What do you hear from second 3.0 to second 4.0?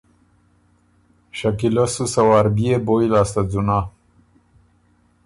لاسته ځُونَۀ۔